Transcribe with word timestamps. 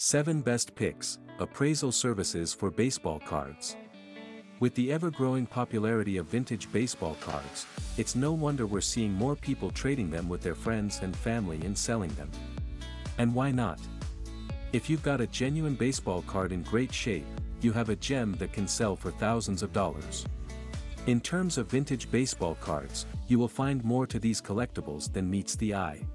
7 0.00 0.42
Best 0.42 0.76
Picks 0.76 1.18
Appraisal 1.40 1.90
Services 1.90 2.54
for 2.54 2.70
Baseball 2.70 3.18
Cards. 3.18 3.74
With 4.60 4.72
the 4.76 4.92
ever 4.92 5.10
growing 5.10 5.44
popularity 5.44 6.18
of 6.18 6.26
vintage 6.26 6.70
baseball 6.70 7.16
cards, 7.20 7.66
it's 7.96 8.14
no 8.14 8.30
wonder 8.30 8.64
we're 8.64 8.80
seeing 8.80 9.12
more 9.12 9.34
people 9.34 9.72
trading 9.72 10.08
them 10.08 10.28
with 10.28 10.40
their 10.40 10.54
friends 10.54 11.00
and 11.02 11.16
family 11.16 11.60
and 11.64 11.76
selling 11.76 12.10
them. 12.10 12.30
And 13.18 13.34
why 13.34 13.50
not? 13.50 13.80
If 14.72 14.88
you've 14.88 15.02
got 15.02 15.20
a 15.20 15.26
genuine 15.26 15.74
baseball 15.74 16.22
card 16.28 16.52
in 16.52 16.62
great 16.62 16.94
shape, 16.94 17.26
you 17.60 17.72
have 17.72 17.88
a 17.88 17.96
gem 17.96 18.34
that 18.34 18.52
can 18.52 18.68
sell 18.68 18.94
for 18.94 19.10
thousands 19.10 19.64
of 19.64 19.72
dollars. 19.72 20.24
In 21.08 21.20
terms 21.20 21.58
of 21.58 21.72
vintage 21.72 22.08
baseball 22.08 22.54
cards, 22.60 23.04
you 23.26 23.36
will 23.40 23.48
find 23.48 23.82
more 23.82 24.06
to 24.06 24.20
these 24.20 24.40
collectibles 24.40 25.12
than 25.12 25.28
meets 25.28 25.56
the 25.56 25.74
eye. 25.74 26.06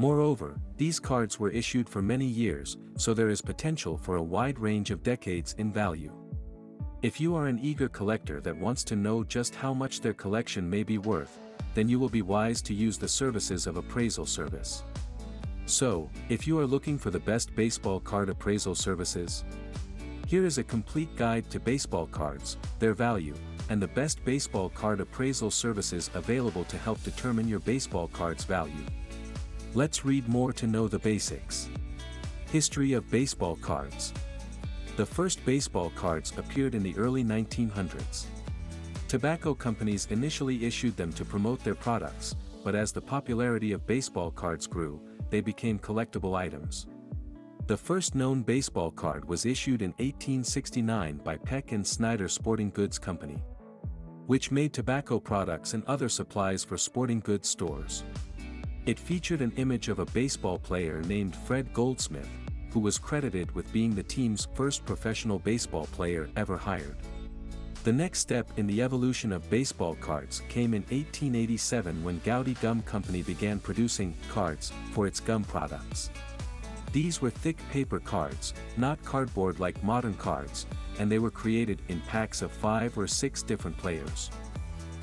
Moreover, 0.00 0.54
these 0.76 1.00
cards 1.00 1.40
were 1.40 1.50
issued 1.50 1.88
for 1.88 2.00
many 2.00 2.24
years, 2.24 2.76
so 2.96 3.12
there 3.12 3.30
is 3.30 3.42
potential 3.42 3.98
for 3.98 4.14
a 4.14 4.22
wide 4.22 4.56
range 4.60 4.92
of 4.92 5.02
decades 5.02 5.56
in 5.58 5.72
value. 5.72 6.12
If 7.02 7.20
you 7.20 7.34
are 7.34 7.48
an 7.48 7.58
eager 7.58 7.88
collector 7.88 8.40
that 8.42 8.56
wants 8.56 8.84
to 8.84 8.96
know 8.96 9.24
just 9.24 9.56
how 9.56 9.74
much 9.74 10.00
their 10.00 10.14
collection 10.14 10.70
may 10.70 10.84
be 10.84 10.98
worth, 10.98 11.40
then 11.74 11.88
you 11.88 11.98
will 11.98 12.08
be 12.08 12.22
wise 12.22 12.62
to 12.62 12.74
use 12.74 12.96
the 12.96 13.08
services 13.08 13.66
of 13.66 13.76
appraisal 13.76 14.24
service. 14.24 14.84
So, 15.66 16.08
if 16.28 16.46
you 16.46 16.56
are 16.60 16.66
looking 16.66 16.96
for 16.96 17.10
the 17.10 17.18
best 17.18 17.52
baseball 17.56 17.98
card 17.98 18.28
appraisal 18.28 18.76
services, 18.76 19.44
here 20.28 20.46
is 20.46 20.58
a 20.58 20.64
complete 20.64 21.14
guide 21.16 21.50
to 21.50 21.58
baseball 21.58 22.06
cards, 22.06 22.56
their 22.78 22.94
value, 22.94 23.34
and 23.68 23.82
the 23.82 23.88
best 23.88 24.24
baseball 24.24 24.68
card 24.68 25.00
appraisal 25.00 25.50
services 25.50 26.08
available 26.14 26.64
to 26.66 26.78
help 26.78 27.02
determine 27.02 27.48
your 27.48 27.60
baseball 27.60 28.06
card's 28.08 28.44
value. 28.44 28.84
Let's 29.74 30.02
read 30.02 30.26
more 30.28 30.52
to 30.54 30.66
know 30.66 30.88
the 30.88 30.98
basics. 30.98 31.68
History 32.50 32.94
of 32.94 33.10
baseball 33.10 33.56
cards. 33.56 34.14
The 34.96 35.04
first 35.04 35.44
baseball 35.44 35.90
cards 35.90 36.32
appeared 36.38 36.74
in 36.74 36.82
the 36.82 36.96
early 36.96 37.22
1900s. 37.22 38.24
Tobacco 39.08 39.54
companies 39.54 40.08
initially 40.10 40.64
issued 40.64 40.96
them 40.96 41.12
to 41.12 41.24
promote 41.24 41.62
their 41.62 41.74
products, 41.74 42.34
but 42.64 42.74
as 42.74 42.92
the 42.92 43.00
popularity 43.00 43.72
of 43.72 43.86
baseball 43.86 44.30
cards 44.30 44.66
grew, 44.66 45.00
they 45.28 45.42
became 45.42 45.78
collectible 45.78 46.34
items. 46.34 46.86
The 47.66 47.76
first 47.76 48.14
known 48.14 48.42
baseball 48.42 48.90
card 48.90 49.26
was 49.26 49.44
issued 49.44 49.82
in 49.82 49.90
1869 49.98 51.18
by 51.18 51.36
Peck 51.36 51.72
and 51.72 51.86
Snyder 51.86 52.28
Sporting 52.28 52.70
Goods 52.70 52.98
Company, 52.98 53.42
which 54.26 54.50
made 54.50 54.72
tobacco 54.72 55.20
products 55.20 55.74
and 55.74 55.84
other 55.84 56.08
supplies 56.08 56.64
for 56.64 56.78
sporting 56.78 57.20
goods 57.20 57.50
stores. 57.50 58.04
It 58.88 58.98
featured 58.98 59.42
an 59.42 59.52
image 59.56 59.90
of 59.90 59.98
a 59.98 60.06
baseball 60.06 60.58
player 60.58 61.02
named 61.02 61.36
Fred 61.36 61.74
Goldsmith, 61.74 62.30
who 62.70 62.80
was 62.80 62.96
credited 62.96 63.54
with 63.54 63.70
being 63.70 63.94
the 63.94 64.02
team's 64.02 64.48
first 64.54 64.86
professional 64.86 65.38
baseball 65.38 65.84
player 65.92 66.30
ever 66.36 66.56
hired. 66.56 66.96
The 67.84 67.92
next 67.92 68.20
step 68.20 68.50
in 68.56 68.66
the 68.66 68.80
evolution 68.80 69.30
of 69.30 69.50
baseball 69.50 69.94
cards 69.96 70.40
came 70.48 70.72
in 70.72 70.84
1887 70.84 72.02
when 72.02 72.20
Goudey 72.20 72.58
Gum 72.62 72.80
Company 72.80 73.20
began 73.20 73.60
producing 73.60 74.14
cards 74.30 74.72
for 74.92 75.06
its 75.06 75.20
gum 75.20 75.44
products. 75.44 76.08
These 76.90 77.20
were 77.20 77.28
thick 77.28 77.58
paper 77.70 78.00
cards, 78.00 78.54
not 78.78 79.04
cardboard 79.04 79.60
like 79.60 79.84
modern 79.84 80.14
cards, 80.14 80.64
and 80.98 81.12
they 81.12 81.18
were 81.18 81.30
created 81.30 81.82
in 81.88 82.00
packs 82.08 82.40
of 82.40 82.50
five 82.50 82.96
or 82.96 83.06
six 83.06 83.42
different 83.42 83.76
players. 83.76 84.30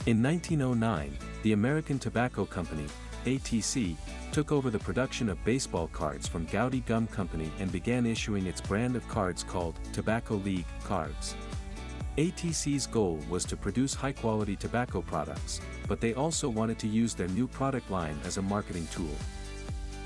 In 0.07 0.23
1909, 0.23 1.15
the 1.43 1.53
American 1.53 1.99
Tobacco 1.99 2.45
Company, 2.45 2.85
ATC, 3.25 3.95
took 4.31 4.51
over 4.51 4.69
the 4.69 4.79
production 4.79 5.29
of 5.29 5.43
baseball 5.43 5.87
cards 5.87 6.27
from 6.27 6.45
Goudey 6.47 6.85
Gum 6.85 7.07
Company 7.07 7.51
and 7.59 7.71
began 7.71 8.05
issuing 8.05 8.45
its 8.45 8.61
brand 8.61 8.95
of 8.95 9.07
cards 9.07 9.43
called 9.43 9.79
Tobacco 9.93 10.35
League 10.35 10.65
cards. 10.83 11.35
ATC's 12.17 12.87
goal 12.87 13.19
was 13.29 13.43
to 13.43 13.57
produce 13.57 13.93
high-quality 13.93 14.55
tobacco 14.55 15.01
products, 15.01 15.59
but 15.87 15.99
they 15.99 16.13
also 16.13 16.47
wanted 16.47 16.79
to 16.79 16.87
use 16.87 17.13
their 17.13 17.27
new 17.29 17.47
product 17.47 17.91
line 17.91 18.17
as 18.23 18.37
a 18.37 18.41
marketing 18.41 18.87
tool. 18.91 19.15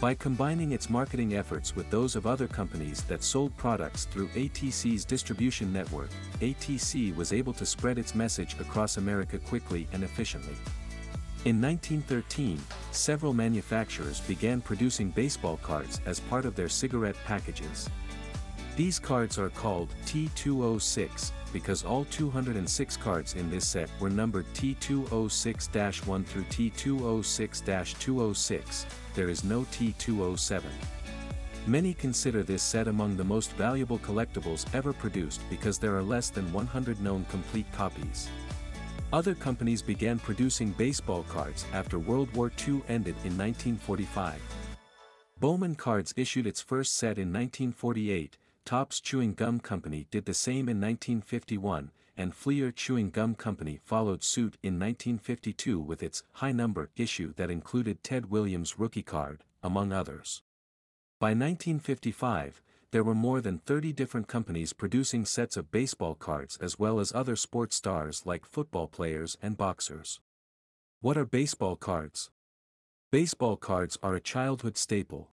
By 0.02 0.16
combining 0.16 0.72
its 0.72 0.90
marketing 0.90 1.36
efforts 1.36 1.76
with 1.76 1.90
those 1.92 2.16
of 2.16 2.26
other 2.26 2.48
companies 2.48 3.04
that 3.04 3.22
sold 3.22 3.56
products 3.58 4.06
through 4.06 4.30
ATC's 4.30 5.04
distribution 5.04 5.74
network, 5.74 6.10
ATC 6.40 7.14
was 7.16 7.34
able 7.34 7.52
to 7.54 7.66
spread 7.66 7.98
its 7.98 8.16
message 8.16 8.56
across 8.62 8.96
America 8.96 9.38
quickly 9.38 9.88
and 9.92 10.04
efficiently. 10.04 10.56
In 11.46 11.62
1913, 11.62 12.60
several 12.92 13.34
manufacturers 13.34 14.20
began 14.20 14.60
producing 14.60 15.12
baseball 15.12 15.56
cards 15.64 16.02
as 16.06 16.20
part 16.20 16.46
of 16.46 16.54
their 16.54 16.68
cigarette 16.68 17.16
packages. 17.26 17.90
These 18.76 19.00
cards 19.00 19.40
are 19.40 19.50
called 19.50 19.88
T206, 20.06 21.32
because 21.54 21.86
all 21.86 22.04
206 22.12 22.98
cards 22.98 23.36
in 23.36 23.50
this 23.50 23.66
set 23.66 23.90
were 24.02 24.10
numbered 24.10 24.48
T206-1 24.54 26.26
through 26.26 26.44
T206-206, 26.44 28.86
there 29.16 29.30
is 29.30 29.46
no 29.46 29.62
T207. 29.62 30.64
Many 31.68 31.94
consider 31.94 32.44
this 32.44 32.64
set 32.64 32.90
among 32.90 33.16
the 33.16 33.24
most 33.24 33.54
valuable 33.54 34.00
collectibles 34.00 34.66
ever 34.74 34.92
produced 34.92 35.40
because 35.50 35.78
there 35.78 35.96
are 35.96 36.04
less 36.04 36.30
than 36.30 36.52
100 36.52 37.00
known 37.00 37.26
complete 37.30 37.72
copies. 37.72 38.28
Other 39.12 39.34
companies 39.34 39.82
began 39.82 40.20
producing 40.20 40.70
baseball 40.74 41.24
cards 41.24 41.66
after 41.74 41.98
World 41.98 42.32
War 42.36 42.52
II 42.60 42.84
ended 42.88 43.16
in 43.26 43.36
1945. 43.36 44.40
Bowman 45.40 45.74
Cards 45.74 46.14
issued 46.16 46.46
its 46.46 46.62
first 46.62 46.96
set 46.96 47.18
in 47.18 47.34
1948, 47.34 48.38
Topps 48.66 49.00
Chewing 49.02 49.34
Gum 49.34 49.60
Company 49.60 50.06
did 50.12 50.26
the 50.26 50.34
same 50.36 50.70
in 50.70 50.80
1951, 50.80 51.90
and 52.18 52.36
Fleer 52.36 52.72
Chewing 52.72 53.10
Gum 53.10 53.34
Company 53.34 53.80
followed 53.84 54.24
suit 54.24 54.58
in 54.62 54.78
1952 54.78 55.80
with 55.80 56.04
its 56.04 56.22
high 56.34 56.52
number 56.52 56.92
issue 56.96 57.34
that 57.36 57.50
included 57.50 58.04
Ted 58.04 58.30
Williams' 58.30 58.78
rookie 58.78 59.02
card, 59.02 59.44
among 59.64 59.92
others. 59.92 60.44
By 61.20 61.30
1955, 61.30 62.62
there 62.92 63.04
were 63.04 63.16
more 63.16 63.40
than 63.40 63.60
30 63.60 63.94
different 63.94 64.28
companies 64.28 64.74
producing 64.74 65.24
sets 65.24 65.56
of 65.56 65.72
baseball 65.72 66.16
cards 66.16 66.58
as 66.60 66.80
well 66.80 67.00
as 67.00 67.14
other 67.14 67.36
sports 67.36 67.76
stars 67.76 68.24
like 68.26 68.46
football 68.46 68.88
players 68.88 69.38
and 69.42 69.58
boxers. 69.58 70.20
What 71.02 71.18
are 71.18 71.26
baseball 71.26 71.76
cards? 71.76 72.32
Baseball 73.12 73.58
cards 73.58 73.98
are 74.02 74.16
a 74.16 74.20
childhood 74.20 74.76
staple. 74.76 75.30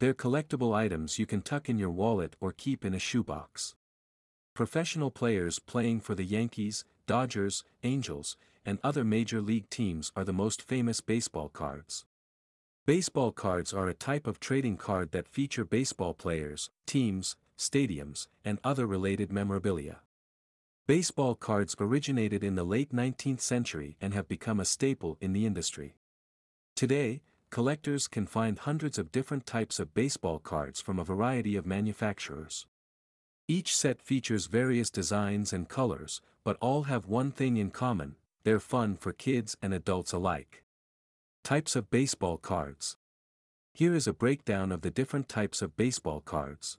They're 0.00 0.14
collectible 0.14 0.74
items 0.74 1.18
you 1.18 1.24
can 1.24 1.40
tuck 1.40 1.70
in 1.70 1.78
your 1.78 1.90
wallet 1.90 2.36
or 2.40 2.52
keep 2.52 2.84
in 2.84 2.92
a 2.92 2.98
shoebox. 2.98 3.74
Professional 4.54 5.10
players 5.10 5.58
playing 5.58 6.00
for 6.00 6.14
the 6.14 6.24
Yankees, 6.24 6.84
Dodgers, 7.06 7.64
Angels, 7.82 8.36
and 8.66 8.78
other 8.84 9.04
major 9.04 9.40
league 9.40 9.70
teams 9.70 10.12
are 10.14 10.24
the 10.24 10.32
most 10.32 10.60
famous 10.60 11.00
baseball 11.00 11.48
cards. 11.48 12.04
Baseball 12.86 13.32
cards 13.32 13.74
are 13.74 13.88
a 13.88 13.94
type 13.94 14.28
of 14.28 14.38
trading 14.38 14.76
card 14.76 15.10
that 15.10 15.26
feature 15.26 15.64
baseball 15.64 16.14
players, 16.14 16.70
teams, 16.86 17.34
stadiums, 17.58 18.28
and 18.44 18.60
other 18.62 18.86
related 18.86 19.32
memorabilia. 19.32 20.02
Baseball 20.86 21.34
cards 21.34 21.74
originated 21.80 22.44
in 22.44 22.54
the 22.54 22.62
late 22.62 22.94
19th 22.94 23.40
century 23.40 23.96
and 24.00 24.14
have 24.14 24.28
become 24.28 24.60
a 24.60 24.64
staple 24.64 25.18
in 25.20 25.32
the 25.32 25.46
industry. 25.46 25.96
Today, 26.76 27.22
collectors 27.50 28.06
can 28.06 28.24
find 28.24 28.56
hundreds 28.56 28.98
of 28.98 29.10
different 29.10 29.46
types 29.46 29.80
of 29.80 29.92
baseball 29.92 30.38
cards 30.38 30.80
from 30.80 31.00
a 31.00 31.04
variety 31.04 31.56
of 31.56 31.66
manufacturers. 31.66 32.68
Each 33.48 33.76
set 33.76 34.00
features 34.00 34.46
various 34.46 34.90
designs 34.90 35.52
and 35.52 35.68
colors, 35.68 36.20
but 36.44 36.56
all 36.60 36.84
have 36.84 37.08
one 37.08 37.32
thing 37.32 37.56
in 37.56 37.72
common, 37.72 38.14
they're 38.44 38.60
fun 38.60 38.96
for 38.96 39.12
kids 39.12 39.56
and 39.60 39.74
adults 39.74 40.12
alike. 40.12 40.62
Types 41.46 41.76
of 41.76 41.88
baseball 41.90 42.38
cards. 42.38 42.96
Here 43.72 43.94
is 43.94 44.08
a 44.08 44.12
breakdown 44.12 44.72
of 44.72 44.80
the 44.80 44.90
different 44.90 45.28
types 45.28 45.62
of 45.62 45.76
baseball 45.76 46.20
cards. 46.20 46.76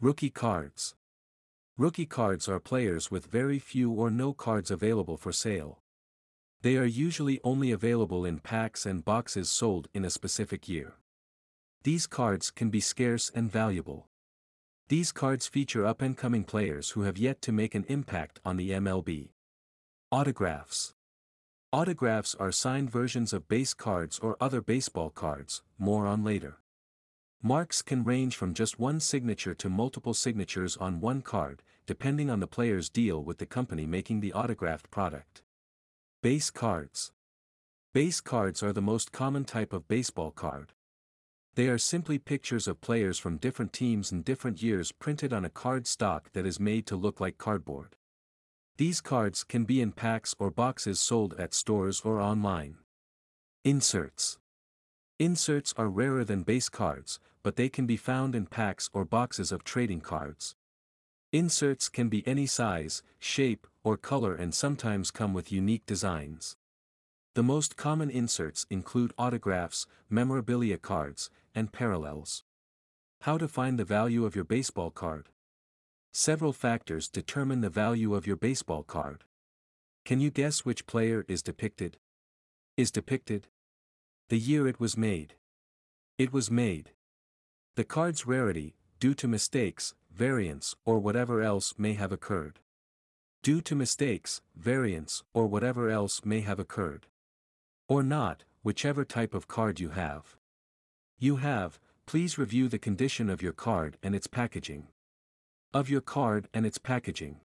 Rookie 0.00 0.28
cards. 0.28 0.96
Rookie 1.78 2.04
cards 2.04 2.48
are 2.48 2.58
players 2.58 3.12
with 3.12 3.26
very 3.26 3.60
few 3.60 3.92
or 3.92 4.10
no 4.10 4.32
cards 4.32 4.72
available 4.72 5.16
for 5.16 5.30
sale. 5.30 5.78
They 6.62 6.76
are 6.76 6.84
usually 6.84 7.38
only 7.44 7.70
available 7.70 8.24
in 8.24 8.40
packs 8.40 8.86
and 8.86 9.04
boxes 9.04 9.52
sold 9.52 9.86
in 9.94 10.04
a 10.04 10.10
specific 10.10 10.68
year. 10.68 10.94
These 11.84 12.08
cards 12.08 12.50
can 12.50 12.70
be 12.70 12.80
scarce 12.80 13.30
and 13.36 13.52
valuable. 13.52 14.08
These 14.88 15.12
cards 15.12 15.46
feature 15.46 15.86
up-and-coming 15.86 16.42
players 16.42 16.90
who 16.90 17.02
have 17.02 17.18
yet 17.18 17.40
to 17.42 17.52
make 17.52 17.76
an 17.76 17.84
impact 17.86 18.40
on 18.44 18.56
the 18.56 18.72
MLB. 18.72 19.28
Autographs. 20.10 20.95
Autographs 21.72 22.34
are 22.36 22.52
signed 22.52 22.88
versions 22.88 23.32
of 23.32 23.48
base 23.48 23.74
cards 23.74 24.20
or 24.20 24.36
other 24.40 24.60
baseball 24.60 25.10
cards, 25.10 25.64
more 25.78 26.06
on 26.06 26.22
later. 26.22 26.58
Marks 27.42 27.82
can 27.82 28.04
range 28.04 28.36
from 28.36 28.54
just 28.54 28.78
one 28.78 29.00
signature 29.00 29.54
to 29.54 29.68
multiple 29.68 30.14
signatures 30.14 30.76
on 30.76 31.00
one 31.00 31.22
card, 31.22 31.64
depending 31.84 32.30
on 32.30 32.38
the 32.38 32.46
player's 32.46 32.88
deal 32.88 33.22
with 33.22 33.38
the 33.38 33.46
company 33.46 33.84
making 33.84 34.20
the 34.20 34.32
autographed 34.32 34.90
product. 34.92 35.42
Base 36.22 36.50
cards. 36.50 37.10
Base 37.92 38.20
cards 38.20 38.62
are 38.62 38.72
the 38.72 38.80
most 38.80 39.10
common 39.10 39.44
type 39.44 39.72
of 39.72 39.88
baseball 39.88 40.30
card. 40.30 40.72
They 41.56 41.66
are 41.66 41.78
simply 41.78 42.18
pictures 42.18 42.68
of 42.68 42.80
players 42.80 43.18
from 43.18 43.38
different 43.38 43.72
teams 43.72 44.12
and 44.12 44.24
different 44.24 44.62
years 44.62 44.92
printed 44.92 45.32
on 45.32 45.44
a 45.44 45.50
card 45.50 45.88
stock 45.88 46.32
that 46.32 46.46
is 46.46 46.60
made 46.60 46.86
to 46.86 46.96
look 46.96 47.20
like 47.20 47.38
cardboard. 47.38 47.96
These 48.78 49.00
cards 49.00 49.42
can 49.42 49.64
be 49.64 49.80
in 49.80 49.92
packs 49.92 50.34
or 50.38 50.50
boxes 50.50 51.00
sold 51.00 51.32
at 51.38 51.54
stores 51.54 52.02
or 52.04 52.20
online. 52.20 52.76
Inserts 53.64 54.38
Inserts 55.18 55.72
are 55.78 55.88
rarer 55.88 56.24
than 56.24 56.42
base 56.42 56.68
cards, 56.68 57.18
but 57.42 57.56
they 57.56 57.70
can 57.70 57.86
be 57.86 57.96
found 57.96 58.34
in 58.34 58.44
packs 58.44 58.90
or 58.92 59.06
boxes 59.06 59.50
of 59.50 59.64
trading 59.64 60.02
cards. 60.02 60.56
Inserts 61.32 61.88
can 61.88 62.10
be 62.10 62.26
any 62.28 62.44
size, 62.44 63.02
shape, 63.18 63.66
or 63.82 63.96
color 63.96 64.34
and 64.34 64.54
sometimes 64.54 65.10
come 65.10 65.32
with 65.32 65.50
unique 65.50 65.86
designs. 65.86 66.58
The 67.34 67.42
most 67.42 67.76
common 67.76 68.10
inserts 68.10 68.66
include 68.68 69.14
autographs, 69.16 69.86
memorabilia 70.10 70.76
cards, 70.76 71.30
and 71.54 71.72
parallels. 71.72 72.44
How 73.22 73.38
to 73.38 73.48
find 73.48 73.78
the 73.78 73.84
value 73.84 74.26
of 74.26 74.34
your 74.34 74.44
baseball 74.44 74.90
card. 74.90 75.30
Several 76.18 76.54
factors 76.54 77.10
determine 77.10 77.60
the 77.60 77.68
value 77.68 78.14
of 78.14 78.26
your 78.26 78.36
baseball 78.36 78.82
card. 78.82 79.24
Can 80.06 80.18
you 80.18 80.30
guess 80.30 80.64
which 80.64 80.86
player 80.86 81.26
is 81.28 81.42
depicted? 81.42 81.98
Is 82.74 82.90
depicted? 82.90 83.48
The 84.30 84.38
year 84.38 84.66
it 84.66 84.80
was 84.80 84.96
made. 84.96 85.34
It 86.16 86.32
was 86.32 86.50
made. 86.50 86.92
The 87.74 87.84
card's 87.84 88.26
rarity, 88.26 88.76
due 88.98 89.12
to 89.12 89.28
mistakes, 89.28 89.94
variants, 90.10 90.74
or 90.86 91.00
whatever 91.00 91.42
else 91.42 91.74
may 91.76 91.92
have 91.92 92.12
occurred. 92.12 92.60
Due 93.42 93.60
to 93.60 93.74
mistakes, 93.74 94.40
variants, 94.56 95.22
or 95.34 95.46
whatever 95.46 95.90
else 95.90 96.24
may 96.24 96.40
have 96.40 96.58
occurred. 96.58 97.08
Or 97.88 98.02
not, 98.02 98.44
whichever 98.62 99.04
type 99.04 99.34
of 99.34 99.48
card 99.48 99.80
you 99.80 99.90
have. 99.90 100.38
You 101.18 101.36
have, 101.36 101.78
please 102.06 102.38
review 102.38 102.68
the 102.68 102.78
condition 102.78 103.28
of 103.28 103.42
your 103.42 103.52
card 103.52 103.98
and 104.02 104.14
its 104.14 104.26
packaging. 104.26 104.88
Of 105.74 105.90
your 105.90 106.00
card 106.00 106.48
and 106.54 106.64
its 106.64 106.78
packaging. 106.78 107.40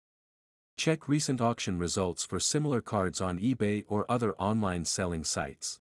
Check 0.76 1.08
recent 1.08 1.40
auction 1.40 1.78
results 1.78 2.24
for 2.24 2.38
similar 2.38 2.80
cards 2.80 3.20
on 3.20 3.38
eBay 3.40 3.84
or 3.88 4.06
other 4.08 4.34
online 4.34 4.84
selling 4.84 5.24
sites. 5.24 5.80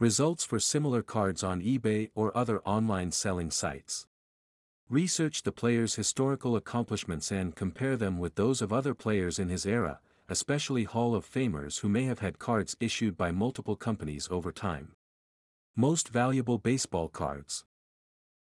Results 0.00 0.44
for 0.44 0.58
similar 0.58 1.02
cards 1.02 1.44
on 1.44 1.60
eBay 1.60 2.10
or 2.14 2.36
other 2.36 2.60
online 2.62 3.12
selling 3.12 3.50
sites. 3.50 4.06
Research 4.88 5.42
the 5.42 5.52
player's 5.52 5.94
historical 5.94 6.56
accomplishments 6.56 7.30
and 7.30 7.54
compare 7.54 7.96
them 7.96 8.18
with 8.18 8.34
those 8.34 8.60
of 8.60 8.72
other 8.72 8.94
players 8.94 9.38
in 9.38 9.48
his 9.48 9.64
era, 9.64 10.00
especially 10.28 10.84
Hall 10.84 11.14
of 11.14 11.30
Famers 11.30 11.80
who 11.80 11.88
may 11.88 12.04
have 12.04 12.18
had 12.18 12.40
cards 12.40 12.76
issued 12.80 13.16
by 13.16 13.30
multiple 13.30 13.76
companies 13.76 14.26
over 14.30 14.50
time. 14.50 14.92
Most 15.76 16.08
valuable 16.08 16.58
baseball 16.58 17.08
cards. 17.08 17.64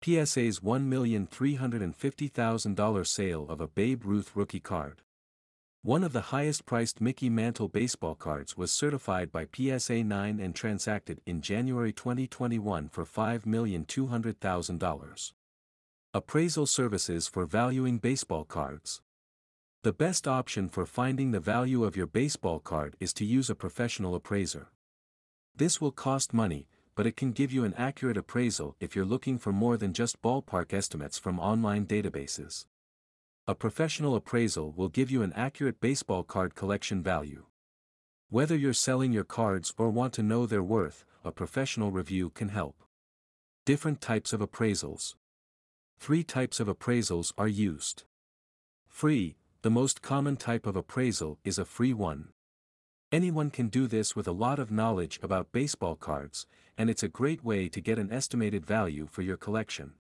PSA's 0.00 0.60
$1,350,000 0.60 3.06
sale 3.08 3.46
of 3.48 3.60
a 3.60 3.66
Babe 3.66 4.04
Ruth 4.04 4.36
rookie 4.36 4.60
card. 4.60 5.02
One 5.82 6.04
of 6.04 6.12
the 6.12 6.30
highest 6.30 6.64
priced 6.64 7.00
Mickey 7.00 7.28
Mantle 7.28 7.66
baseball 7.66 8.14
cards 8.14 8.56
was 8.56 8.70
certified 8.70 9.32
by 9.32 9.48
PSA 9.52 10.04
9 10.04 10.38
and 10.38 10.54
transacted 10.54 11.20
in 11.26 11.40
January 11.40 11.92
2021 11.92 12.90
for 12.90 13.04
$5,200,000. 13.04 15.32
Appraisal 16.16 16.66
services 16.66 17.26
for 17.26 17.44
valuing 17.44 17.98
baseball 17.98 18.44
cards. 18.44 19.02
The 19.82 19.92
best 19.92 20.28
option 20.28 20.68
for 20.68 20.86
finding 20.86 21.32
the 21.32 21.40
value 21.40 21.82
of 21.82 21.96
your 21.96 22.06
baseball 22.06 22.60
card 22.60 22.94
is 23.00 23.12
to 23.14 23.24
use 23.24 23.50
a 23.50 23.56
professional 23.56 24.14
appraiser. 24.14 24.68
This 25.56 25.80
will 25.80 25.90
cost 25.90 26.32
money, 26.32 26.68
but 26.94 27.04
it 27.04 27.16
can 27.16 27.32
give 27.32 27.50
you 27.50 27.64
an 27.64 27.74
accurate 27.74 28.16
appraisal 28.16 28.76
if 28.78 28.94
you're 28.94 29.04
looking 29.04 29.40
for 29.40 29.52
more 29.52 29.76
than 29.76 29.92
just 29.92 30.22
ballpark 30.22 30.72
estimates 30.72 31.18
from 31.18 31.40
online 31.40 31.84
databases. 31.84 32.66
A 33.48 33.56
professional 33.56 34.14
appraisal 34.14 34.70
will 34.70 34.90
give 34.90 35.10
you 35.10 35.22
an 35.24 35.32
accurate 35.32 35.80
baseball 35.80 36.22
card 36.22 36.54
collection 36.54 37.02
value. 37.02 37.46
Whether 38.30 38.54
you're 38.54 38.72
selling 38.72 39.12
your 39.12 39.24
cards 39.24 39.74
or 39.76 39.90
want 39.90 40.12
to 40.12 40.22
know 40.22 40.46
their 40.46 40.62
worth, 40.62 41.04
a 41.24 41.32
professional 41.32 41.90
review 41.90 42.30
can 42.30 42.50
help. 42.50 42.84
Different 43.66 44.00
types 44.00 44.32
of 44.32 44.38
appraisals. 44.38 45.16
Three 45.98 46.22
types 46.22 46.60
of 46.60 46.68
appraisals 46.68 47.32
are 47.38 47.48
used. 47.48 48.04
Free, 48.86 49.36
the 49.62 49.70
most 49.70 50.02
common 50.02 50.36
type 50.36 50.66
of 50.66 50.76
appraisal 50.76 51.38
is 51.44 51.58
a 51.58 51.64
free 51.64 51.94
one. 51.94 52.28
Anyone 53.10 53.50
can 53.50 53.68
do 53.68 53.86
this 53.86 54.14
with 54.14 54.28
a 54.28 54.32
lot 54.32 54.58
of 54.58 54.70
knowledge 54.70 55.18
about 55.22 55.52
baseball 55.52 55.96
cards, 55.96 56.46
and 56.76 56.90
it's 56.90 57.02
a 57.02 57.08
great 57.08 57.44
way 57.44 57.68
to 57.68 57.80
get 57.80 57.98
an 57.98 58.12
estimated 58.12 58.66
value 58.66 59.06
for 59.10 59.22
your 59.22 59.36
collection. 59.36 59.94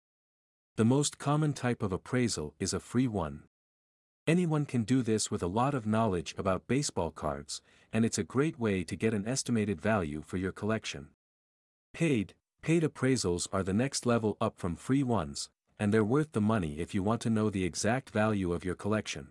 The 0.77 0.85
most 0.85 1.19
common 1.19 1.53
type 1.53 1.83
of 1.83 1.91
appraisal 1.91 2.55
is 2.59 2.73
a 2.73 2.79
free 2.79 3.07
one. 3.07 3.43
Anyone 4.25 4.65
can 4.65 4.83
do 4.83 5.01
this 5.01 5.29
with 5.29 5.43
a 5.43 5.47
lot 5.47 5.73
of 5.73 5.85
knowledge 5.85 6.33
about 6.37 6.67
baseball 6.67 7.11
cards, 7.11 7.61
and 7.91 8.05
it's 8.05 8.17
a 8.17 8.23
great 8.23 8.59
way 8.59 8.83
to 8.83 8.95
get 8.95 9.13
an 9.13 9.27
estimated 9.27 9.81
value 9.81 10.21
for 10.25 10.37
your 10.37 10.51
collection. 10.51 11.09
Paid, 11.93 12.33
paid 12.61 12.83
appraisals 12.83 13.47
are 13.51 13.63
the 13.63 13.73
next 13.73 14.05
level 14.05 14.37
up 14.39 14.57
from 14.57 14.75
free 14.75 15.03
ones, 15.03 15.49
and 15.81 15.91
they're 15.91 16.03
worth 16.03 16.33
the 16.33 16.39
money 16.39 16.79
if 16.79 16.93
you 16.93 17.01
want 17.01 17.19
to 17.19 17.29
know 17.31 17.49
the 17.49 17.65
exact 17.65 18.11
value 18.11 18.53
of 18.53 18.63
your 18.63 18.75
collection. 18.75 19.29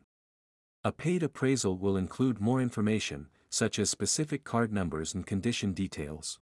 A 0.83 0.91
paid 0.91 1.23
appraisal 1.23 1.79
will 1.79 1.97
include 1.97 2.41
more 2.41 2.61
information, 2.61 3.29
such 3.49 3.79
as 3.79 3.89
specific 3.89 4.43
card 4.43 4.73
numbers 4.73 5.15
and 5.15 5.25
condition 5.25 5.73
details. 5.75 6.41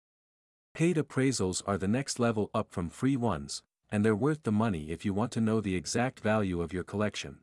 Paid 0.76 0.98
appraisals 0.98 1.64
are 1.66 1.80
the 1.80 1.88
next 1.88 2.20
level 2.20 2.52
up 2.54 2.68
from 2.70 2.92
free 2.92 3.18
ones, 3.18 3.64
and 3.90 4.06
they're 4.06 4.16
worth 4.16 4.44
the 4.44 4.52
money 4.52 4.92
if 4.92 5.06
you 5.06 5.12
want 5.12 5.32
to 5.32 5.42
know 5.42 5.60
the 5.60 5.76
exact 5.76 6.20
value 6.20 6.62
of 6.62 6.72
your 6.72 6.84
collection. 6.84 7.40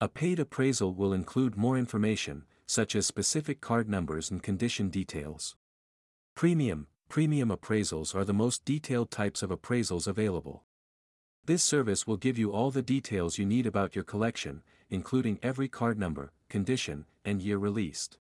A 0.00 0.08
paid 0.08 0.38
appraisal 0.38 0.94
will 0.94 1.12
include 1.12 1.56
more 1.56 1.76
information, 1.76 2.44
such 2.64 2.94
as 2.94 3.08
specific 3.08 3.60
card 3.60 3.88
numbers 3.88 4.30
and 4.30 4.40
condition 4.40 4.88
details. 4.88 5.56
Premium, 6.36 6.86
premium 7.08 7.48
appraisals 7.48 8.14
are 8.14 8.24
the 8.24 8.32
most 8.32 8.64
detailed 8.64 9.10
types 9.10 9.42
of 9.42 9.50
appraisals 9.50 10.06
available. 10.06 10.62
This 11.44 11.64
service 11.64 12.06
will 12.06 12.18
give 12.18 12.38
you 12.38 12.52
all 12.52 12.70
the 12.70 12.82
details 12.82 13.36
you 13.36 13.44
need 13.44 13.66
about 13.66 13.96
your 13.96 14.04
collection, 14.04 14.62
including 14.90 15.40
every 15.42 15.66
card 15.68 15.98
number, 15.98 16.30
condition, 16.48 17.04
and 17.24 17.42
year 17.42 17.58
released. 17.58 18.18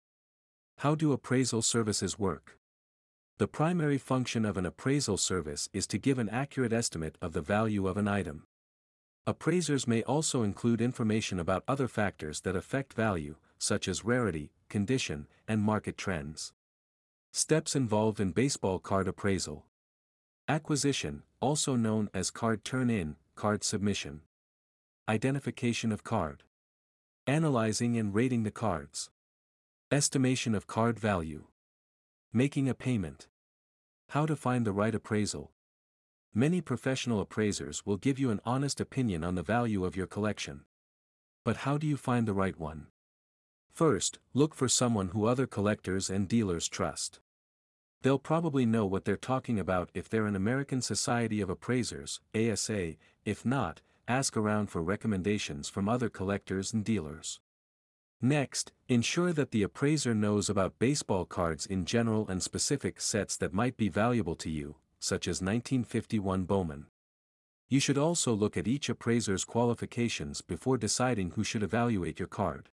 How 0.78 0.96
do 0.96 1.12
appraisal 1.12 1.62
services 1.62 2.18
work? 2.18 2.58
The 3.38 3.48
primary 3.48 4.00
function 4.00 4.44
of 4.44 4.58
an 4.58 4.66
appraisal 4.66 5.18
service 5.18 5.70
is 5.72 5.86
to 5.88 6.00
give 6.00 6.18
an 6.18 6.30
accurate 6.30 6.74
estimate 6.74 7.16
of 7.22 7.34
the 7.34 7.42
value 7.42 7.88
of 7.88 7.98
an 7.98 8.08
item. 8.08 8.48
Appraisers 9.28 9.88
may 9.88 10.02
also 10.02 10.42
include 10.42 10.82
information 10.82 11.40
about 11.40 11.64
other 11.68 11.88
factors 11.88 12.42
that 12.42 12.56
affect 12.56 12.94
value, 12.94 13.36
such 13.60 13.88
as 13.88 14.04
rarity, 14.04 14.52
condition, 14.68 15.28
and 15.48 15.62
market 15.62 15.96
trends. 15.96 16.54
Steps 17.32 17.76
involved 17.76 18.20
in 18.20 18.32
baseball 18.32 18.80
card 18.80 19.08
appraisal. 19.08 19.66
Acquisition, 20.48 21.22
also 21.42 21.76
known 21.76 22.08
as 22.14 22.30
card 22.30 22.64
turn-in, 22.64 23.16
card 23.36 23.64
submission. 23.64 24.22
Identification 25.10 25.92
of 25.92 26.04
card. 26.04 26.44
Analyzing 27.26 27.98
and 27.98 28.14
rating 28.14 28.44
the 28.44 28.52
cards. 28.52 29.10
Estimation 29.92 30.54
of 30.54 30.68
card 30.68 31.00
value. 31.00 31.46
Making 32.32 32.70
a 32.70 32.76
payment. 32.76 33.28
How 34.10 34.28
to 34.28 34.36
find 34.36 34.66
the 34.66 34.72
right 34.72 34.94
appraisal. 34.94 35.52
Many 36.34 36.62
professional 36.62 37.20
appraisers 37.20 37.86
will 37.86 37.98
give 37.98 38.20
you 38.20 38.30
an 38.30 38.40
honest 38.46 38.80
opinion 38.80 39.24
on 39.24 39.36
the 39.36 39.44
value 39.44 39.84
of 39.84 39.98
your 39.98 40.08
collection. 40.08 40.62
But 41.44 41.58
how 41.58 41.78
do 41.78 41.88
you 41.88 41.98
find 41.98 42.28
the 42.28 42.34
right 42.34 42.58
one? 42.58 42.88
First, 43.74 44.20
look 44.34 44.54
for 44.54 44.68
someone 44.68 45.10
who 45.10 45.26
other 45.26 45.48
collectors 45.48 46.10
and 46.10 46.28
dealers 46.28 46.68
trust. 46.68 47.20
They'll 48.02 48.20
probably 48.20 48.66
know 48.66 48.86
what 48.86 49.06
they're 49.06 49.16
talking 49.16 49.60
about 49.60 49.92
if 49.94 50.10
they're 50.10 50.26
an 50.26 50.36
American 50.36 50.82
Society 50.82 51.40
of 51.40 51.50
Appraisers, 51.50 52.20
ASA, 52.36 52.96
if 53.26 53.46
not, 53.46 53.82
ask 54.08 54.36
around 54.36 54.68
for 54.68 54.82
recommendations 54.82 55.70
from 55.70 55.88
other 55.88 56.10
collectors 56.10 56.74
and 56.74 56.84
dealers. 56.84 57.40
Next, 58.20 58.72
ensure 58.88 59.34
that 59.34 59.52
the 59.52 59.64
appraiser 59.64 60.16
knows 60.16 60.50
about 60.50 60.80
baseball 60.80 61.26
cards 61.26 61.66
in 61.66 61.86
general 61.86 62.28
and 62.28 62.42
specific 62.42 63.00
sets 63.00 63.38
that 63.38 63.54
might 63.54 63.78
be 63.78 63.90
valuable 63.90 64.36
to 64.36 64.50
you, 64.50 64.76
such 65.00 65.28
as 65.28 65.42
1951 65.42 66.46
Bowman. 66.46 66.88
You 67.70 67.80
should 67.80 67.98
also 67.98 68.34
look 68.34 68.58
at 68.58 68.68
each 68.68 68.90
appraiser's 68.90 69.46
qualifications 69.46 70.42
before 70.42 70.78
deciding 70.78 71.32
who 71.32 71.44
should 71.44 71.64
evaluate 71.64 72.20
your 72.20 72.28
card. 72.28 72.70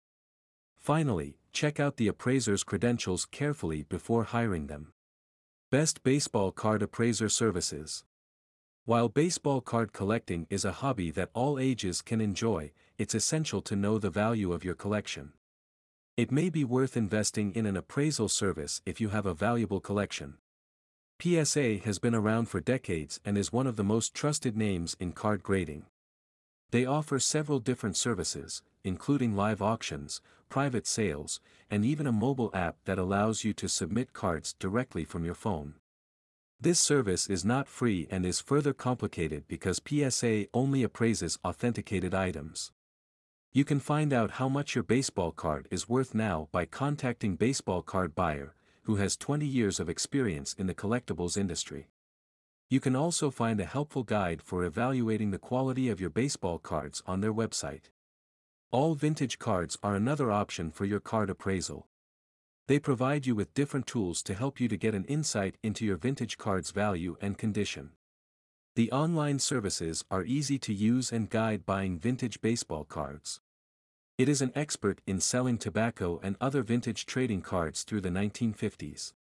Finally, 0.75 1.37
check 1.51 1.79
out 1.79 1.97
the 1.97 2.07
appraiser's 2.07 2.63
credentials 2.63 3.25
carefully 3.25 3.83
before 3.83 4.23
hiring 4.23 4.67
them. 4.67 4.93
Best 5.69 6.01
Baseball 6.01 6.53
Card 6.53 6.81
Appraiser 6.81 7.27
Services 7.27 8.05
While 8.85 9.09
baseball 9.09 9.59
card 9.59 9.91
collecting 9.91 10.47
is 10.49 10.63
a 10.63 10.71
hobby 10.71 11.11
that 11.11 11.29
all 11.33 11.59
ages 11.59 12.01
can 12.01 12.21
enjoy, 12.21 12.71
it's 12.97 13.13
essential 13.13 13.61
to 13.63 13.75
know 13.75 13.99
the 13.99 14.09
value 14.09 14.53
of 14.53 14.63
your 14.63 14.75
collection. 14.75 15.33
It 16.15 16.31
may 16.31 16.49
be 16.49 16.63
worth 16.63 16.95
investing 16.95 17.53
in 17.53 17.65
an 17.65 17.75
appraisal 17.75 18.29
service 18.29 18.81
if 18.85 19.01
you 19.01 19.09
have 19.09 19.25
a 19.25 19.33
valuable 19.33 19.81
collection. 19.81 20.35
PSA 21.21 21.79
has 21.79 21.99
been 21.99 22.15
around 22.15 22.45
for 22.45 22.61
decades 22.61 23.19
and 23.25 23.37
is 23.37 23.51
one 23.51 23.67
of 23.67 23.75
the 23.75 23.83
most 23.83 24.13
trusted 24.13 24.55
names 24.55 24.95
in 25.01 25.11
card 25.11 25.43
grading. 25.43 25.85
They 26.71 26.85
offer 26.85 27.19
several 27.19 27.59
different 27.59 27.97
services, 27.97 28.61
including 28.87 29.35
live 29.35 29.61
auctions, 29.61 30.21
private 30.49 30.87
sales, 30.87 31.39
and 31.69 31.85
even 31.85 32.07
a 32.07 32.11
mobile 32.11 32.49
app 32.53 32.77
that 32.85 32.97
allows 32.97 33.43
you 33.43 33.53
to 33.53 33.67
submit 33.67 34.13
cards 34.13 34.55
directly 34.57 35.03
from 35.03 35.25
your 35.25 35.35
phone. 35.35 35.75
This 36.59 36.79
service 36.79 37.29
is 37.29 37.45
not 37.45 37.67
free 37.67 38.07
and 38.09 38.25
is 38.25 38.41
further 38.41 38.73
complicated 38.73 39.47
because 39.47 39.79
PSA 39.87 40.47
only 40.55 40.81
appraises 40.81 41.37
authenticated 41.45 42.15
items. 42.15 42.71
You 43.51 43.63
can 43.63 43.79
find 43.79 44.11
out 44.11 44.31
how 44.31 44.49
much 44.49 44.73
your 44.73 44.83
baseball 44.83 45.31
card 45.31 45.67
is 45.69 45.87
worth 45.87 46.15
now 46.15 46.47
by 46.51 46.65
contacting 46.65 47.35
Baseball 47.35 47.81
Card 47.81 48.15
Buyer, 48.15 48.55
who 48.83 48.95
has 48.95 49.17
20 49.17 49.45
years 49.45 49.79
of 49.79 49.89
experience 49.89 50.53
in 50.53 50.67
the 50.67 50.73
collectibles 50.73 51.37
industry. 51.37 51.89
You 52.69 52.79
can 52.79 52.95
also 52.95 53.29
find 53.29 53.59
a 53.59 53.65
helpful 53.65 54.03
guide 54.03 54.41
for 54.41 54.63
evaluating 54.63 55.31
the 55.31 55.39
quality 55.39 55.89
of 55.89 56.01
your 56.01 56.09
baseball 56.09 56.57
cards 56.59 57.01
on 57.05 57.21
their 57.21 57.33
website. 57.33 57.89
All 58.69 58.95
vintage 58.95 59.39
cards 59.39 59.77
are 59.81 59.95
another 59.95 60.29
option 60.29 60.71
for 60.71 60.83
your 60.83 60.99
card 60.99 61.29
appraisal. 61.29 61.87
They 62.67 62.79
provide 62.79 63.25
you 63.25 63.33
with 63.33 63.53
different 63.53 63.87
tools 63.87 64.21
to 64.23 64.33
help 64.33 64.59
you 64.59 64.67
to 64.67 64.75
get 64.75 64.93
an 64.93 65.05
insight 65.05 65.55
into 65.63 65.85
your 65.85 65.95
vintage 65.95 66.37
card's 66.37 66.71
value 66.71 67.15
and 67.21 67.37
condition. 67.37 67.91
The 68.75 68.91
online 68.91 69.39
services 69.39 70.03
are 70.11 70.25
easy 70.25 70.59
to 70.59 70.73
use 70.73 71.13
and 71.13 71.29
guide 71.29 71.65
buying 71.65 71.97
vintage 71.97 72.41
baseball 72.41 72.83
cards. 72.83 73.39
It 74.17 74.27
is 74.27 74.41
an 74.41 74.51
expert 74.53 74.99
in 75.07 75.21
selling 75.21 75.57
tobacco 75.57 76.19
and 76.21 76.35
other 76.41 76.61
vintage 76.61 77.05
trading 77.05 77.43
cards 77.43 77.83
through 77.83 78.01
the 78.01 78.09
1950s. 78.09 79.13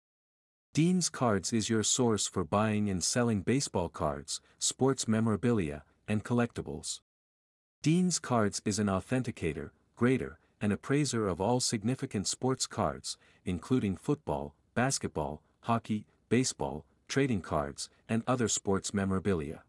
Dean's 0.75 1.09
Cards 1.09 1.53
is 1.53 1.71
your 1.71 1.85
source 1.85 2.27
for 2.27 2.43
buying 2.43 2.91
and 2.91 3.03
selling 3.03 3.43
baseball 3.43 3.91
cards, 3.91 4.41
sports 4.59 5.07
memorabilia, 5.07 5.85
and 6.09 6.25
collectibles. 6.25 7.01
Dean's 7.87 8.19
Cards 8.19 8.61
is 8.65 8.81
an 8.81 8.89
authenticator, 8.89 9.71
grader, 9.95 10.41
and 10.61 10.73
appraiser 10.73 11.29
of 11.29 11.41
all 11.41 11.61
significant 11.61 12.27
sports 12.27 12.67
cards, 12.67 13.17
including 13.45 13.97
football, 13.97 14.57
basketball, 14.75 15.41
hockey, 15.61 16.05
baseball, 16.29 16.85
trading 17.07 17.41
cards, 17.41 17.89
and 18.09 18.25
other 18.27 18.49
sports 18.49 18.93
memorabilia. 18.93 19.63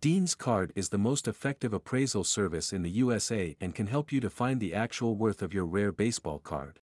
Dean's 0.00 0.34
Card 0.34 0.72
is 0.74 0.88
the 0.88 0.96
most 0.96 1.28
effective 1.28 1.74
appraisal 1.74 2.24
service 2.24 2.72
in 2.72 2.80
the 2.80 2.88
USA 2.88 3.54
and 3.60 3.74
can 3.74 3.88
help 3.88 4.12
you 4.12 4.20
to 4.20 4.30
find 4.30 4.58
the 4.58 4.72
actual 4.72 5.14
worth 5.14 5.42
of 5.42 5.52
your 5.52 5.66
rare 5.66 5.92
baseball 5.92 6.38
card. 6.38 6.80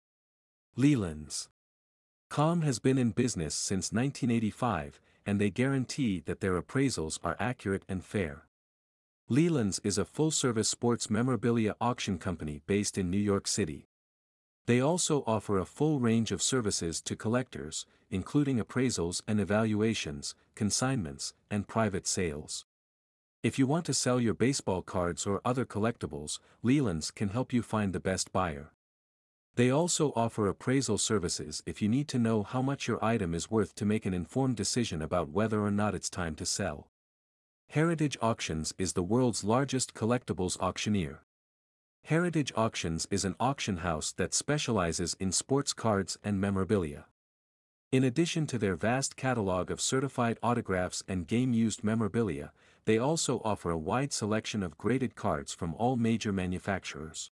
Leland's 0.74 1.48
Com 2.28 2.62
has 2.62 2.80
been 2.80 2.98
in 2.98 3.12
business 3.12 3.54
since 3.54 3.92
1985, 3.92 5.00
and 5.24 5.40
they 5.40 5.50
guarantee 5.50 6.18
that 6.18 6.40
their 6.40 6.60
appraisals 6.60 7.20
are 7.22 7.36
accurate 7.38 7.84
and 7.88 8.04
fair. 8.04 8.48
Leland's 9.32 9.78
is 9.84 9.96
a 9.96 10.04
full-service 10.04 10.68
sports 10.68 11.08
memorabilia 11.08 11.76
auction 11.80 12.18
company 12.18 12.62
based 12.66 12.98
in 12.98 13.08
New 13.08 13.16
York 13.16 13.46
City. 13.46 13.86
They 14.66 14.80
also 14.80 15.22
offer 15.24 15.56
a 15.56 15.64
full 15.64 16.00
range 16.00 16.32
of 16.32 16.42
services 16.42 17.00
to 17.02 17.14
collectors, 17.14 17.86
including 18.10 18.58
appraisals 18.58 19.22
and 19.28 19.38
evaluations, 19.38 20.34
consignments, 20.56 21.32
and 21.48 21.68
private 21.68 22.08
sales. 22.08 22.66
If 23.40 23.56
you 23.56 23.68
want 23.68 23.84
to 23.84 23.94
sell 23.94 24.20
your 24.20 24.34
baseball 24.34 24.82
cards 24.82 25.24
or 25.26 25.40
other 25.44 25.64
collectibles, 25.64 26.40
Leland's 26.64 27.12
can 27.12 27.28
help 27.28 27.52
you 27.52 27.62
find 27.62 27.92
the 27.92 28.00
best 28.00 28.32
buyer. 28.32 28.72
They 29.54 29.70
also 29.70 30.12
offer 30.16 30.48
appraisal 30.48 30.98
services 30.98 31.62
if 31.66 31.80
you 31.80 31.88
need 31.88 32.08
to 32.08 32.18
know 32.18 32.42
how 32.42 32.62
much 32.62 32.88
your 32.88 32.98
item 33.04 33.36
is 33.36 33.48
worth 33.48 33.76
to 33.76 33.84
make 33.84 34.06
an 34.06 34.12
informed 34.12 34.56
decision 34.56 35.00
about 35.00 35.28
whether 35.28 35.60
or 35.60 35.70
not 35.70 35.94
it's 35.94 36.10
time 36.10 36.34
to 36.34 36.44
sell. 36.44 36.89
Heritage 37.74 38.16
Auctions 38.20 38.74
is 38.78 38.94
the 38.94 39.02
world's 39.04 39.44
largest 39.44 39.94
collectibles 39.94 40.58
auctioneer. 40.58 41.20
Heritage 42.02 42.52
Auctions 42.56 43.06
is 43.12 43.24
an 43.24 43.36
auction 43.38 43.76
house 43.76 44.10
that 44.10 44.34
specializes 44.34 45.16
in 45.20 45.30
sports 45.30 45.72
cards 45.72 46.18
and 46.24 46.40
memorabilia. 46.40 47.04
In 47.92 48.02
addition 48.02 48.48
to 48.48 48.58
their 48.58 48.74
vast 48.74 49.14
catalog 49.14 49.70
of 49.70 49.80
certified 49.80 50.36
autographs 50.42 51.04
and 51.06 51.28
game-used 51.28 51.84
memorabilia, 51.84 52.50
they 52.86 52.98
also 52.98 53.40
offer 53.44 53.70
a 53.70 53.78
wide 53.78 54.12
selection 54.12 54.64
of 54.64 54.76
graded 54.76 55.14
cards 55.14 55.54
from 55.54 55.76
all 55.76 55.94
major 55.94 56.32
manufacturers. 56.32 57.30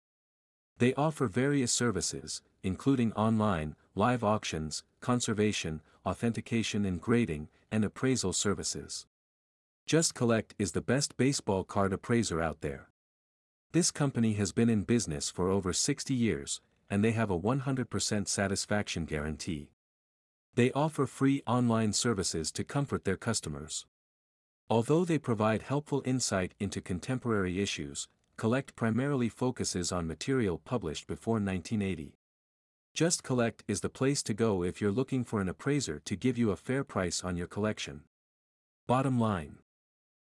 They 0.78 0.94
offer 0.94 1.26
various 1.26 1.72
services, 1.72 2.42
including 2.62 3.12
online, 3.14 3.74
live 3.96 4.22
auctions, 4.22 4.84
conservation, 5.00 5.80
authentication 6.06 6.84
and 6.84 7.00
grading, 7.00 7.48
and 7.72 7.84
appraisal 7.84 8.32
services. 8.32 9.04
Just 9.88 10.14
Collect 10.14 10.54
is 10.58 10.72
the 10.72 10.82
best 10.82 11.16
baseball 11.16 11.64
card 11.64 11.94
appraiser 11.94 12.42
out 12.42 12.60
there. 12.60 12.90
This 13.72 13.90
company 13.90 14.34
has 14.34 14.52
been 14.52 14.68
in 14.68 14.82
business 14.82 15.30
for 15.30 15.48
over 15.48 15.72
60 15.72 16.12
years, 16.12 16.60
and 16.90 17.02
they 17.02 17.12
have 17.12 17.30
a 17.30 17.38
100% 17.38 18.28
satisfaction 18.28 19.06
guarantee. 19.06 19.70
They 20.56 20.70
offer 20.72 21.06
free 21.06 21.42
online 21.46 21.94
services 21.94 22.52
to 22.52 22.64
comfort 22.64 23.04
their 23.04 23.16
customers. 23.16 23.86
Although 24.68 25.06
they 25.06 25.16
provide 25.16 25.62
helpful 25.62 26.02
insight 26.04 26.52
into 26.60 26.82
contemporary 26.82 27.58
issues, 27.58 28.08
Collect 28.36 28.76
primarily 28.76 29.30
focuses 29.30 29.90
on 29.90 30.06
material 30.06 30.58
published 30.58 31.06
before 31.06 31.36
1980. 31.36 32.18
Just 32.92 33.22
Collect 33.22 33.64
is 33.66 33.80
the 33.80 33.88
place 33.88 34.22
to 34.24 34.34
go 34.34 34.62
if 34.62 34.82
you're 34.82 34.92
looking 34.92 35.24
for 35.24 35.40
an 35.40 35.48
appraiser 35.48 35.98
to 36.04 36.14
give 36.14 36.36
you 36.36 36.50
a 36.50 36.56
fair 36.56 36.84
price 36.84 37.24
on 37.24 37.38
your 37.38 37.46
collection. 37.46 38.02
Bottom 38.86 39.18
line 39.18 39.60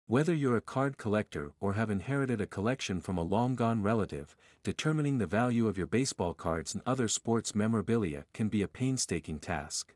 whether 0.07 0.33
you're 0.33 0.57
a 0.57 0.61
card 0.61 0.97
collector 0.97 1.53
or 1.61 1.73
have 1.73 1.89
inherited 1.89 2.41
a 2.41 2.45
collection 2.45 2.99
from 2.99 3.17
a 3.17 3.23
long-gone 3.23 3.81
relative, 3.81 4.35
determining 4.61 5.17
the 5.17 5.25
value 5.25 5.65
of 5.65 5.77
your 5.77 5.87
baseball 5.87 6.33
cards 6.33 6.73
and 6.73 6.83
other 6.85 7.07
sports 7.07 7.55
memorabilia 7.55 8.25
can 8.33 8.49
be 8.49 8.61
a 8.61 8.67
painstaking 8.67 9.39
task. 9.39 9.95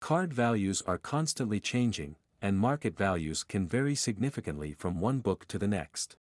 Card 0.00 0.32
values 0.32 0.82
are 0.84 0.98
constantly 0.98 1.60
changing, 1.60 2.16
and 2.42 2.58
market 2.58 2.96
values 2.96 3.44
can 3.44 3.68
vary 3.68 3.94
significantly 3.94 4.72
from 4.72 5.00
one 5.00 5.20
book 5.20 5.46
to 5.46 5.58
the 5.58 5.68
next. 5.68 6.16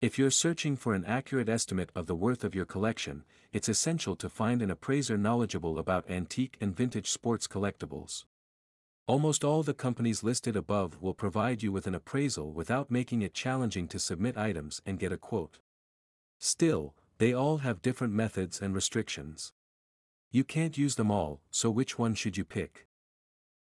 If 0.00 0.18
you're 0.18 0.30
searching 0.30 0.76
for 0.76 0.92
an 0.92 1.04
accurate 1.04 1.48
estimate 1.48 1.90
of 1.94 2.06
the 2.06 2.16
worth 2.16 2.42
of 2.42 2.54
your 2.54 2.66
collection, 2.66 3.24
it's 3.52 3.68
essential 3.68 4.16
to 4.16 4.28
find 4.28 4.60
an 4.60 4.72
appraiser 4.72 5.16
knowledgeable 5.16 5.78
about 5.78 6.10
antique 6.10 6.56
and 6.60 6.76
vintage 6.76 7.10
sports 7.10 7.46
collectibles. 7.46 8.24
Almost 9.06 9.44
all 9.44 9.62
the 9.62 9.74
companies 9.74 10.22
listed 10.22 10.56
above 10.56 11.02
will 11.02 11.12
provide 11.12 11.62
you 11.62 11.70
with 11.70 11.86
an 11.86 11.94
appraisal 11.94 12.52
without 12.52 12.90
making 12.90 13.20
it 13.20 13.34
challenging 13.34 13.86
to 13.88 13.98
submit 13.98 14.38
items 14.38 14.80
and 14.86 14.98
get 14.98 15.12
a 15.12 15.18
quote. 15.18 15.58
Still, 16.38 16.94
they 17.18 17.34
all 17.34 17.58
have 17.58 17.82
different 17.82 18.14
methods 18.14 18.62
and 18.62 18.74
restrictions. 18.74 19.52
You 20.30 20.42
can't 20.42 20.78
use 20.78 20.94
them 20.94 21.10
all, 21.10 21.42
so 21.50 21.70
which 21.70 21.98
one 21.98 22.14
should 22.14 22.38
you 22.38 22.44
pick? 22.46 22.86